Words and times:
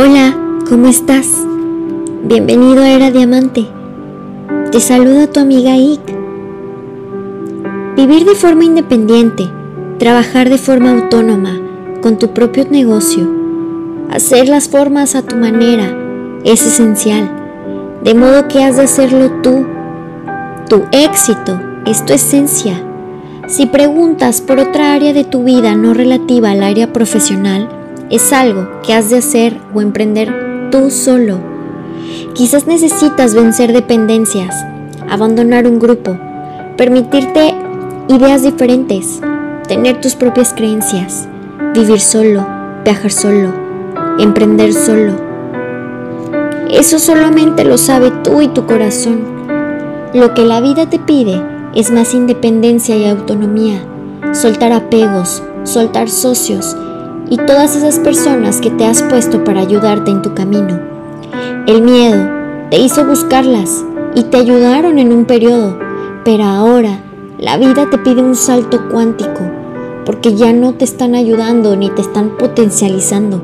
Hola, 0.00 0.32
¿cómo 0.68 0.86
estás? 0.86 1.26
Bienvenido 2.22 2.82
a 2.82 2.88
Era 2.88 3.10
Diamante. 3.10 3.66
Te 4.70 4.78
saluda 4.78 5.26
tu 5.26 5.40
amiga 5.40 5.76
Ick. 5.76 6.14
Vivir 7.96 8.24
de 8.24 8.36
forma 8.36 8.62
independiente, 8.62 9.50
trabajar 9.98 10.50
de 10.50 10.58
forma 10.58 10.92
autónoma, 10.92 11.58
con 12.00 12.16
tu 12.16 12.32
propio 12.32 12.64
negocio, 12.70 13.28
hacer 14.08 14.48
las 14.48 14.68
formas 14.68 15.16
a 15.16 15.22
tu 15.22 15.34
manera, 15.34 15.92
es 16.44 16.64
esencial. 16.64 17.28
De 18.04 18.14
modo 18.14 18.46
que 18.46 18.62
has 18.62 18.76
de 18.76 18.84
hacerlo 18.84 19.32
tú. 19.42 19.66
Tu 20.68 20.84
éxito 20.92 21.60
es 21.86 22.06
tu 22.06 22.12
esencia. 22.12 22.80
Si 23.48 23.66
preguntas 23.66 24.42
por 24.42 24.60
otra 24.60 24.94
área 24.94 25.12
de 25.12 25.24
tu 25.24 25.42
vida 25.42 25.74
no 25.74 25.92
relativa 25.92 26.52
al 26.52 26.62
área 26.62 26.92
profesional, 26.92 27.68
es 28.10 28.32
algo 28.32 28.68
que 28.82 28.94
has 28.94 29.10
de 29.10 29.18
hacer 29.18 29.60
o 29.74 29.80
emprender 29.80 30.70
tú 30.70 30.90
solo. 30.90 31.38
Quizás 32.34 32.66
necesitas 32.66 33.34
vencer 33.34 33.72
dependencias, 33.72 34.54
abandonar 35.08 35.66
un 35.66 35.78
grupo, 35.78 36.16
permitirte 36.76 37.54
ideas 38.08 38.42
diferentes, 38.42 39.20
tener 39.66 40.00
tus 40.00 40.14
propias 40.14 40.54
creencias, 40.54 41.28
vivir 41.74 42.00
solo, 42.00 42.46
viajar 42.84 43.10
solo, 43.10 43.52
emprender 44.18 44.72
solo. 44.72 45.12
Eso 46.70 46.98
solamente 46.98 47.64
lo 47.64 47.76
sabe 47.76 48.10
tú 48.22 48.40
y 48.40 48.48
tu 48.48 48.66
corazón. 48.66 49.20
Lo 50.14 50.32
que 50.32 50.44
la 50.44 50.60
vida 50.60 50.88
te 50.88 50.98
pide 50.98 51.42
es 51.74 51.90
más 51.90 52.14
independencia 52.14 52.96
y 52.96 53.06
autonomía, 53.06 53.80
soltar 54.32 54.72
apegos, 54.72 55.42
soltar 55.64 56.08
socios, 56.08 56.76
y 57.30 57.36
todas 57.36 57.76
esas 57.76 57.98
personas 57.98 58.60
que 58.60 58.70
te 58.70 58.86
has 58.86 59.02
puesto 59.02 59.44
para 59.44 59.60
ayudarte 59.60 60.10
en 60.10 60.22
tu 60.22 60.34
camino. 60.34 60.80
El 61.66 61.82
miedo 61.82 62.16
te 62.70 62.78
hizo 62.78 63.04
buscarlas 63.04 63.84
y 64.14 64.24
te 64.24 64.38
ayudaron 64.38 64.98
en 64.98 65.12
un 65.12 65.24
periodo, 65.24 65.78
pero 66.24 66.44
ahora 66.44 67.00
la 67.38 67.56
vida 67.56 67.88
te 67.90 67.98
pide 67.98 68.22
un 68.22 68.34
salto 68.34 68.88
cuántico 68.90 69.40
porque 70.04 70.34
ya 70.34 70.52
no 70.52 70.72
te 70.72 70.84
están 70.84 71.14
ayudando 71.14 71.76
ni 71.76 71.90
te 71.90 72.00
están 72.00 72.36
potencializando 72.38 73.42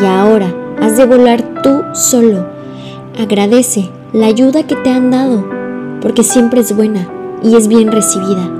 y 0.00 0.04
ahora 0.04 0.52
has 0.80 0.96
de 0.96 1.06
volar 1.06 1.42
tú 1.62 1.82
solo. 1.94 2.46
Agradece 3.18 3.90
la 4.12 4.26
ayuda 4.26 4.64
que 4.64 4.76
te 4.76 4.90
han 4.90 5.10
dado 5.10 5.44
porque 6.00 6.24
siempre 6.24 6.60
es 6.60 6.74
buena 6.74 7.08
y 7.42 7.54
es 7.54 7.68
bien 7.68 7.92
recibida. 7.92 8.50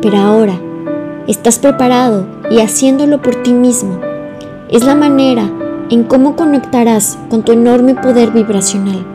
Pero 0.00 0.16
ahora 0.16 0.54
estás 1.26 1.58
preparado 1.58 2.24
y 2.52 2.60
haciéndolo 2.60 3.22
por 3.22 3.42
ti 3.42 3.52
mismo. 3.52 3.98
Es 4.68 4.84
la 4.84 4.94
manera 4.94 5.50
en 5.90 6.04
cómo 6.04 6.36
conectarás 6.36 7.18
con 7.30 7.42
tu 7.42 7.52
enorme 7.52 7.94
poder 7.94 8.30
vibracional. 8.30 9.06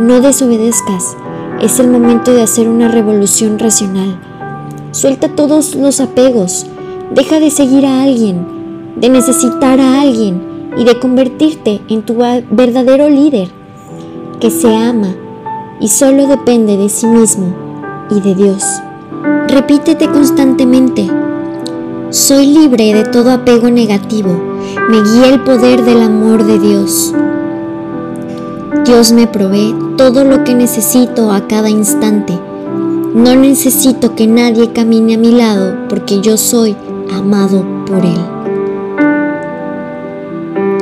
No 0.00 0.20
desobedezcas, 0.20 1.16
es 1.60 1.78
el 1.78 1.88
momento 1.88 2.32
de 2.32 2.42
hacer 2.42 2.68
una 2.68 2.88
revolución 2.88 3.58
racional. 3.58 4.18
Suelta 4.92 5.28
todos 5.28 5.74
los 5.74 6.00
apegos, 6.00 6.66
deja 7.14 7.38
de 7.38 7.50
seguir 7.50 7.84
a 7.84 8.02
alguien, 8.02 8.46
de 8.96 9.10
necesitar 9.10 9.78
a 9.78 10.00
alguien 10.00 10.70
y 10.76 10.84
de 10.84 10.98
convertirte 10.98 11.82
en 11.88 12.02
tu 12.02 12.16
verdadero 12.50 13.08
líder, 13.08 13.48
que 14.40 14.50
se 14.50 14.74
ama 14.74 15.14
y 15.80 15.88
solo 15.88 16.26
depende 16.26 16.76
de 16.76 16.88
sí 16.88 17.06
mismo 17.06 17.54
y 18.10 18.20
de 18.20 18.34
Dios. 18.34 18.64
Repítete 19.48 20.08
constantemente, 20.08 21.08
soy 22.24 22.46
libre 22.46 22.94
de 22.94 23.04
todo 23.04 23.30
apego 23.30 23.68
negativo. 23.68 24.30
Me 24.88 25.02
guía 25.02 25.28
el 25.28 25.40
poder 25.40 25.84
del 25.84 26.00
amor 26.00 26.42
de 26.44 26.58
Dios. 26.58 27.12
Dios 28.86 29.12
me 29.12 29.26
provee 29.26 29.74
todo 29.98 30.24
lo 30.24 30.42
que 30.42 30.54
necesito 30.54 31.30
a 31.30 31.46
cada 31.46 31.68
instante. 31.68 32.32
No 33.14 33.36
necesito 33.36 34.14
que 34.14 34.26
nadie 34.26 34.72
camine 34.72 35.16
a 35.16 35.18
mi 35.18 35.32
lado 35.32 35.86
porque 35.90 36.22
yo 36.22 36.38
soy 36.38 36.74
amado 37.14 37.62
por 37.86 38.02
Él. 38.02 38.20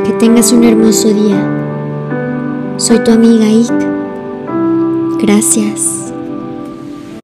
Que 0.04 0.12
tengas 0.12 0.52
un 0.52 0.62
hermoso 0.62 1.08
día. 1.08 1.42
Soy 2.76 3.00
tu 3.00 3.10
amiga 3.10 3.46
Ike. 3.46 3.86
Gracias. 5.20 6.11